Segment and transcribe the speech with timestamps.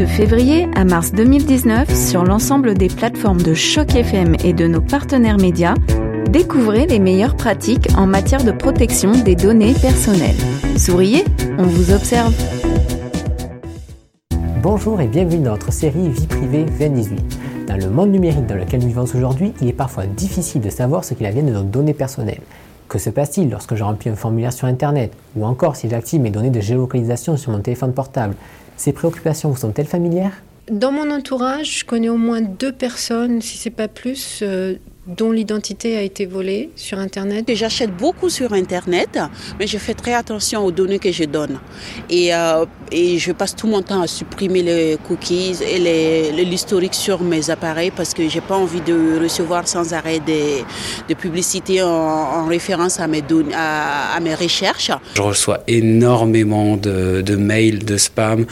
[0.00, 4.80] De février à mars 2019, sur l'ensemble des plateformes de Choc FM et de nos
[4.80, 5.74] partenaires médias,
[6.30, 10.38] découvrez les meilleures pratiques en matière de protection des données personnelles.
[10.78, 11.22] Souriez,
[11.58, 12.32] on vous observe.
[14.62, 17.66] Bonjour et bienvenue dans notre série Vie privée 2018.
[17.68, 21.04] Dans le monde numérique dans lequel nous vivons aujourd'hui, il est parfois difficile de savoir
[21.04, 22.40] ce qu'il advient de nos données personnelles.
[22.88, 26.30] Que se passe-t-il lorsque je remplis un formulaire sur Internet Ou encore si j'active mes
[26.30, 28.34] données de géolocalisation sur mon téléphone portable?
[28.80, 30.40] Ces préoccupations vous sont-elles familières?
[30.70, 34.76] Dans mon entourage, je connais au moins deux personnes, si ce n'est pas plus, euh,
[35.16, 37.50] dont l'identité a été volée sur Internet.
[37.54, 39.18] J'achète beaucoup sur Internet,
[39.58, 41.58] mais je fais très attention aux données que je donne.
[42.08, 47.22] Et, euh, et je passe tout mon temps à supprimer les cookies et l'historique sur
[47.22, 50.64] mes appareils parce que j'ai pas envie de recevoir sans arrêt des,
[51.08, 53.22] des publicités en, référence à mes,
[53.54, 54.90] à, à, mes recherches.
[55.14, 58.46] Je reçois énormément de, de mails, de spam.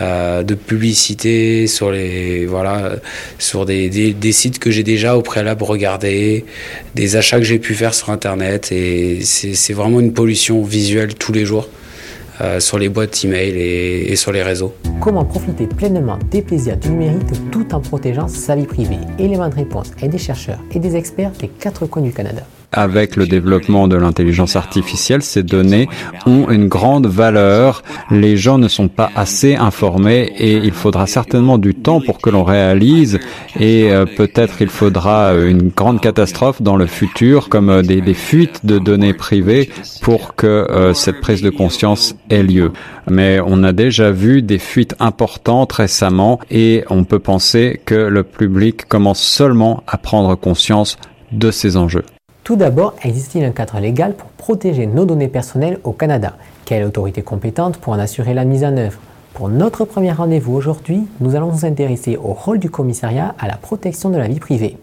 [0.00, 2.96] Euh, de publicité sur les voilà
[3.38, 6.44] sur des, sites que j'ai déjà au préalable regardé,
[6.96, 11.32] des achats que j'ai pu faire sur internet et c'est vraiment une pollution visuelle tous
[11.32, 11.68] les jours.
[12.40, 14.74] Euh, sur les boîtes email et, et sur les réseaux.
[15.00, 18.98] Comment profiter pleinement des plaisirs du numérique tout en protégeant sa vie privée?
[19.20, 22.42] Élément de réponse et des chercheurs et des experts des quatre coins du Canada
[22.74, 25.88] avec le développement de l'intelligence artificielle, ces données
[26.26, 27.82] ont une grande valeur.
[28.10, 32.30] Les gens ne sont pas assez informés et il faudra certainement du temps pour que
[32.30, 33.18] l'on réalise
[33.58, 38.66] et euh, peut-être il faudra une grande catastrophe dans le futur comme euh, des, fuites
[38.66, 39.70] de données privées
[40.02, 42.72] pour que euh, cette prise de conscience ait lieu.
[43.08, 48.22] Mais on a déjà vu des fuites importantes récemment et on peut penser que le
[48.22, 50.96] public commence seulement à prendre conscience
[51.32, 52.04] de ces enjeux.
[52.44, 56.34] Tout d'abord, existe-t-il un cadre légal pour protéger nos données personnelles au Canada
[56.66, 58.98] Quelle autorité compétente pour en assurer la mise en œuvre?
[59.32, 63.56] Pour notre premier rendez-vous aujourd'hui, nous allons nous intéresser au rôle du commissariat à la
[63.56, 64.76] protection de la vie privée.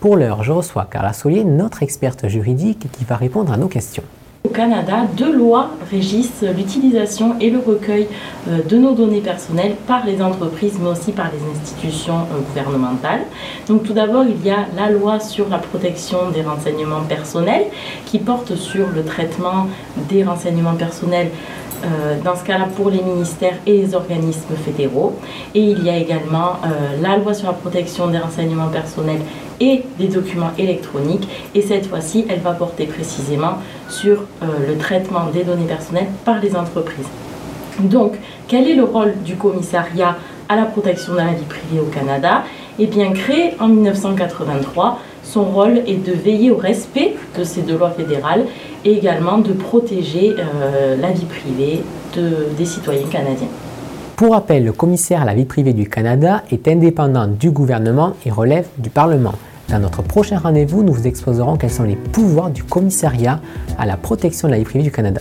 [0.00, 4.02] Pour l'heure, je reçois Carla Solier, notre experte juridique, qui va répondre à nos questions.
[4.48, 8.08] Au Canada, deux lois régissent l'utilisation et le recueil
[8.48, 13.20] euh, de nos données personnelles par les entreprises, mais aussi par les institutions euh, gouvernementales.
[13.68, 17.66] Donc tout d'abord, il y a la loi sur la protection des renseignements personnels
[18.06, 19.66] qui porte sur le traitement
[20.08, 21.28] des renseignements personnels
[21.84, 25.14] euh, dans ce cas-là pour les ministères et les organismes fédéraux.
[25.54, 26.54] Et il y a également
[27.02, 29.20] la loi sur la protection des renseignements personnels
[29.60, 31.28] et des documents électroniques.
[31.54, 33.58] Et cette fois-ci, elle va porter précisément
[33.88, 37.08] sur euh, le traitement des données personnelles par les entreprises.
[37.80, 38.14] Donc,
[38.48, 40.16] quel est le rôle du commissariat
[40.48, 42.42] à la protection de la vie privée au Canada?
[42.78, 47.76] Eh bien, créé en 1983, son rôle est de veiller au respect de ces deux
[47.76, 48.46] lois fédérales
[48.84, 51.82] et également de protéger euh, la vie privée
[52.56, 53.48] des citoyens canadiens.
[54.18, 58.32] Pour rappel, le commissaire à la vie privée du Canada est indépendant du gouvernement et
[58.32, 59.34] relève du Parlement.
[59.68, 63.40] Dans notre prochain rendez-vous, nous vous exposerons quels sont les pouvoirs du commissariat
[63.78, 65.20] à la protection de la vie privée du Canada.